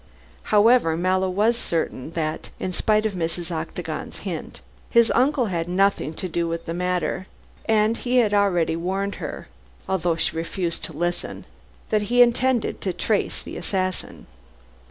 However, 0.45 0.97
Mallow 0.97 1.29
was 1.29 1.55
certain 1.55 2.13
that, 2.13 2.49
in 2.59 2.73
spite 2.73 3.05
of 3.05 3.13
Mrs. 3.13 3.51
Octagon's 3.51 4.17
hint, 4.25 4.61
his 4.89 5.11
uncle 5.13 5.45
had 5.45 5.67
nothing 5.69 6.15
to 6.15 6.27
do 6.27 6.47
with 6.47 6.65
the 6.65 6.73
matter, 6.73 7.27
and 7.67 7.97
he 7.97 8.17
had 8.17 8.33
already 8.33 8.75
warned 8.75 9.13
her 9.21 9.47
although 9.87 10.15
she 10.15 10.35
refused 10.35 10.83
to 10.85 10.97
listen 10.97 11.45
that 11.91 12.01
he 12.09 12.23
intended 12.23 12.81
to 12.81 12.93
trace 12.93 13.43
the 13.43 13.57
assassin. 13.57 14.25